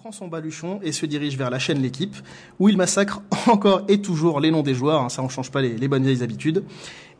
[0.00, 2.16] prend son baluchon et se dirige vers la chaîne L'équipe,
[2.58, 5.60] où il massacre encore et toujours les noms des joueurs, hein, ça ne change pas
[5.60, 6.64] les, les, bonnes vieilles habitudes.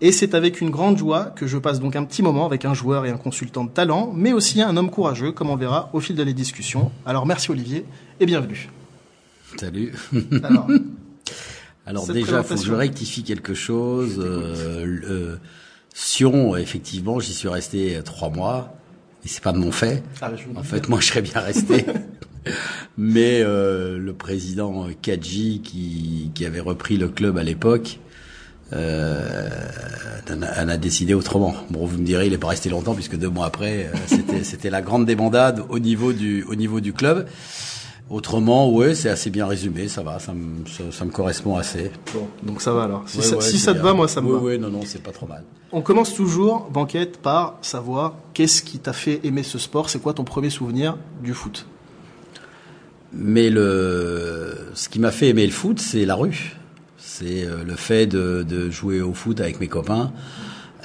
[0.00, 2.72] Et c'est avec une grande joie que je passe donc un petit moment avec un
[2.72, 5.90] joueur et un consultant de talent, mais aussi un homme courageux, comme on le verra
[5.92, 6.90] au fil de les discussions.
[7.04, 7.84] Alors merci Olivier,
[8.18, 8.70] et bienvenue.
[9.58, 9.92] Salut.
[10.42, 10.66] Alors,
[11.86, 14.18] Alors déjà, il faut que je rectifie quelque chose.
[14.18, 15.36] Euh, euh,
[15.92, 18.74] Sion, effectivement, j'y suis resté trois mois.
[19.22, 20.02] Et c'est pas de mon fait.
[20.22, 21.84] Ah, en fait, moi, je serais bien resté.
[22.98, 27.98] Mais euh, le président Kadji, qui, qui avait repris le club à l'époque,
[28.72, 29.48] euh,
[30.30, 31.54] en, a, en, a, décidé autrement.
[31.70, 34.44] Bon, vous me direz, il est pas resté longtemps puisque deux mois après, euh, c'était
[34.44, 37.26] c'était la grande débandade au niveau du au niveau du club.
[38.08, 41.92] Autrement, ouais, c'est assez bien résumé, ça va, ça me, ça, ça me correspond assez.
[42.12, 43.04] Bon, donc ça va alors.
[43.06, 44.38] Si, ouais, ça, ouais, si ça te va, moi ça me va.
[44.38, 45.44] Oui, non, non, c'est pas trop mal.
[45.70, 50.12] On commence toujours, banquette, par savoir qu'est-ce qui t'a fait aimer ce sport, c'est quoi
[50.12, 51.66] ton premier souvenir du foot?
[53.12, 56.56] Mais le, ce qui m'a fait aimer le foot, c'est la rue.
[56.98, 60.12] C'est le fait de, de, jouer au foot avec mes copains.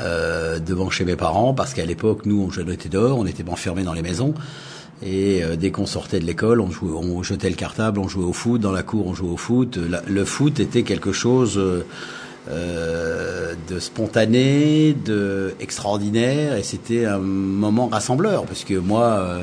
[0.00, 3.84] Euh, devant chez mes parents, parce qu'à l'époque, nous, on était dehors, on était enfermés
[3.84, 4.34] dans les maisons.
[5.04, 8.24] Et euh, dès qu'on sortait de l'école, on, jouait, on jetait le cartable, on jouait
[8.24, 8.60] au foot.
[8.60, 9.78] Dans la cour, on jouait au foot.
[10.08, 11.60] Le foot était quelque chose
[12.50, 19.38] euh, de spontané, de extraordinaire, et c'était un moment rassembleur, parce que moi,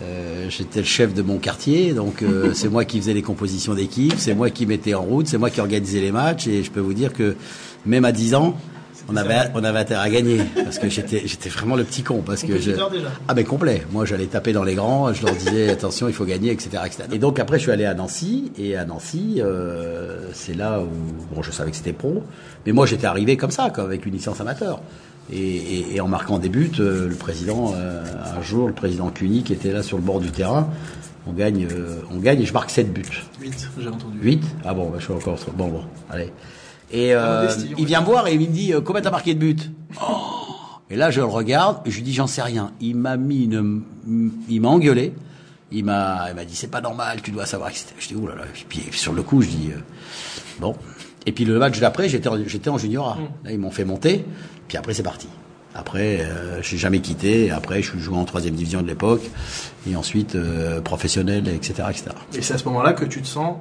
[0.00, 4.14] euh, j'étais le chef de mon quartier, donc c'est moi qui faisais les compositions d'équipe,
[4.16, 6.80] c'est moi qui mettais en route, c'est moi qui organisais les matchs, et je peux
[6.80, 7.36] vous dire que
[7.86, 8.56] même à 10 ans,
[9.08, 12.22] on avait on avait intérêt à gagner parce que j'étais j'étais vraiment le petit con
[12.24, 12.90] parce que je déjà.
[13.26, 13.82] ah ben complet.
[13.90, 17.04] Moi j'allais taper dans les grands je leur disais attention il faut gagner etc etc
[17.12, 21.34] et donc après je suis allé à Nancy et à Nancy euh, c'est là où
[21.34, 22.22] bon je savais que c'était pro
[22.66, 24.80] mais moi j'étais arrivé comme ça quoi, avec une licence amateur
[25.32, 28.02] et, et, et en marquant des buts euh, le président euh,
[28.36, 30.68] un jour le président Cluny qui était là sur le bord du terrain
[31.26, 34.74] on gagne euh, on gagne et je marque 7 buts 8 j'ai entendu 8 ah
[34.74, 36.32] bon bah, je suis encore bon bon allez
[36.90, 39.40] et euh, il vient me voir et il me dit euh, combien t'as marqué de
[39.40, 39.56] buts
[40.02, 40.06] oh
[40.90, 42.72] Et là je le regarde je lui dis j'en sais rien.
[42.80, 43.82] Il m'a mis une,
[44.48, 45.12] il m'a engueulé.
[45.70, 47.70] Il m'a, il m'a dit c'est pas normal, tu dois savoir.
[47.98, 48.40] Je dis oulala.
[48.40, 48.50] Là là.
[48.58, 49.80] Et puis sur le coup je dis euh,
[50.60, 50.74] bon.
[51.28, 53.46] Et puis le match d'après j'étais j'étais en junior Mm.
[53.46, 54.24] Là ils m'ont fait monter.
[54.66, 55.28] Puis après c'est parti.
[55.74, 57.52] Après, euh, je n'ai jamais quitté.
[57.52, 59.22] Après, je suis joué en troisième division de l'époque,
[59.88, 62.06] et ensuite euh, professionnel, etc., etc.
[62.34, 63.58] Et c'est à ce moment-là que tu te sens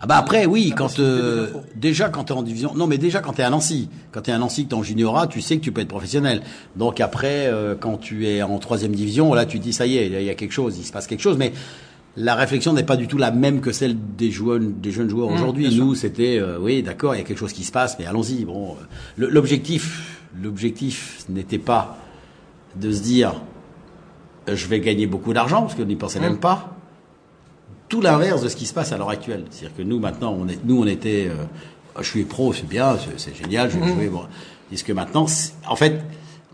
[0.00, 3.20] ah bah après oui quand euh, déjà quand tu es en division non mais déjà
[3.20, 5.40] quand tu es à Nancy quand tu es à Nancy que tu en juniorat tu
[5.40, 6.42] sais que tu peux être professionnel
[6.76, 9.96] donc après euh, quand tu es en troisième division là tu te dis ça y
[9.96, 11.52] est il y a quelque chose il se passe quelque chose mais
[12.16, 15.30] la réflexion n'est pas du tout la même que celle des joueurs des jeunes joueurs
[15.30, 17.98] Mmh, aujourd'hui nous c'était euh, oui d'accord il y a quelque chose qui se passe
[17.98, 18.76] mais allons-y bon
[19.18, 21.98] l'objectif l'objectif n'était pas
[22.76, 23.34] de se dire
[24.46, 26.22] je vais gagner beaucoup d'argent parce qu'on n'y pensait Mmh.
[26.22, 26.70] même pas
[27.88, 29.44] tout l'inverse de ce qui se passe à l'heure actuelle.
[29.50, 31.44] C'est-à-dire que nous, maintenant, on est, nous, on était, euh,
[32.00, 34.08] je suis pro, c'est bien, c'est génial, je vais jouer.
[34.08, 34.22] Bon.
[34.72, 35.26] Est-ce que maintenant,
[35.68, 36.00] en fait,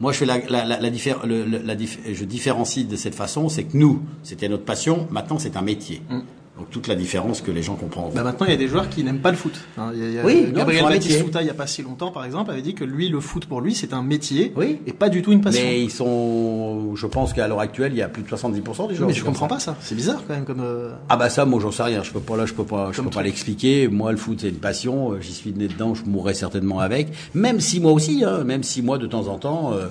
[0.00, 3.48] moi, je fais la, la, la, la, diffé le, la je différencie de cette façon,
[3.48, 6.00] c'est que nous, c'était notre passion, maintenant, c'est un métier.
[6.08, 6.20] Mm.
[6.60, 8.10] Donc toute la différence que les gens comprennent.
[8.14, 9.54] Bah maintenant, il y a des joueurs qui n'aiment pas le foot.
[9.78, 12.50] Hein, il y a, oui, Gabriel Batistuta, il n'y a pas si longtemps, par exemple,
[12.50, 14.78] avait dit que lui, le foot pour lui, c'est un métier oui.
[14.86, 15.64] et pas du tout une passion.
[15.64, 18.94] Mais ils sont, je pense qu'à l'heure actuelle, il y a plus de 70% des
[18.94, 19.08] joueurs.
[19.08, 19.74] Mais je comprends pas ça.
[19.80, 20.60] C'est bizarre quand même comme.
[20.60, 20.90] Euh...
[21.08, 22.02] Ah bah ça, moi j'en sais rien.
[22.02, 23.88] Je peux pas là, je peux pas, je peux pas l'expliquer.
[23.88, 25.18] Moi, le foot c'est une passion.
[25.18, 25.94] J'y suis né dedans.
[25.94, 27.08] Je mourrais certainement avec.
[27.32, 29.72] Même si moi aussi, hein, même si moi de temps en temps.
[29.72, 29.86] Euh,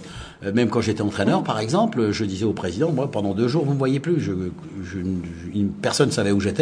[0.54, 3.74] même quand j'étais entraîneur, par exemple, je disais au président, moi, pendant deux jours, vous
[3.74, 4.22] me voyez plus.
[4.22, 4.32] Je,
[4.84, 6.59] je, je personne savait où j'étais.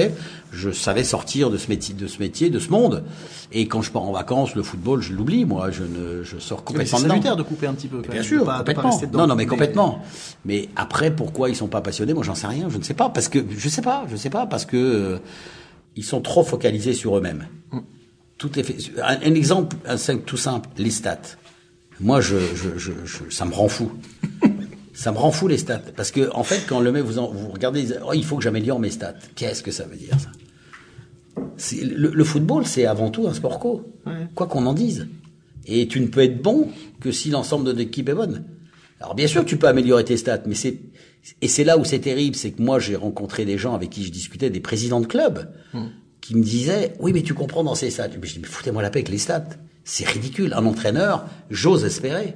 [0.52, 3.04] Je savais sortir de ce métier, de ce métier, de ce monde.
[3.52, 5.46] Et quand je pars en vacances, le football, je l'oublie.
[5.46, 7.98] Moi, je ne, je sors complètement C'est salutaire de couper un petit peu.
[7.98, 8.98] Quand bien même, sûr, pas, complètement.
[8.98, 10.02] Dedans, non, non, mais, mais, complètement.
[10.46, 12.14] Mais après, pourquoi ils sont pas passionnés?
[12.14, 12.70] Moi, j'en sais rien.
[12.70, 14.06] Je ne sais pas parce que je sais pas.
[14.10, 15.18] Je sais pas parce que euh,
[15.96, 17.48] ils sont trop focalisés sur eux-mêmes.
[17.72, 17.80] Mm.
[18.38, 18.78] Tout est fait.
[19.02, 21.18] Un, un exemple, un tout simple, les stats.
[22.00, 23.92] Moi, je, je, je, je, ça me rend fou.
[24.98, 25.84] Ça me rend fou les stats.
[25.96, 28.44] Parce que, en fait, quand le mec vous, en, vous regardez, oh, il faut que
[28.44, 29.14] j'améliore mes stats.
[29.36, 30.32] Qu'est-ce que ça veut dire, ça?
[31.84, 33.94] Le, le, football, c'est avant tout un sport co.
[34.08, 34.28] Ouais.
[34.34, 35.08] Quoi qu'on en dise.
[35.68, 36.70] Et tu ne peux être bon
[37.00, 38.46] que si l'ensemble de l'équipe est bonne.
[39.00, 40.80] Alors, bien sûr, tu peux améliorer tes stats, mais c'est,
[41.44, 44.04] et c'est là où c'est terrible, c'est que moi, j'ai rencontré des gens avec qui
[44.04, 45.86] je discutais, des présidents de clubs, mm.
[46.22, 48.10] qui me disaient, oui, mais tu comprends dans ces stats.
[48.10, 49.50] Je dis, mais foutez-moi la paix avec les stats.
[49.84, 50.56] C'est ridicule.
[50.56, 52.34] Un entraîneur, j'ose espérer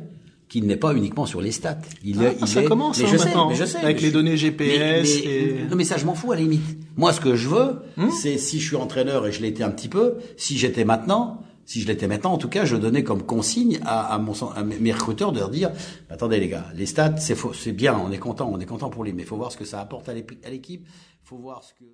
[0.52, 1.80] qu'il n'est pas uniquement sur les stats.
[2.04, 3.96] Il, ah, il ça est, commence mais hein, je sais, maintenant, mais je sais, avec
[3.96, 4.68] mais les je, données GPS.
[4.68, 5.66] Mais, mais, et...
[5.70, 6.62] Non, mais ça, je m'en fous à la limite.
[6.98, 9.70] Moi, ce que je veux, Hum c'est si je suis entraîneur et je l'étais un
[9.70, 13.24] petit peu, si j'étais maintenant, si je l'étais maintenant, en tout cas, je donnais comme
[13.24, 15.72] consigne à, à, mon, à mes recruteurs de leur dire
[16.10, 19.14] attendez les gars, les stats, c'est bien, on est content, on est content pour lui,
[19.14, 20.86] mais il faut voir ce que ça apporte à l'équipe,
[21.24, 21.90] faut voir ce que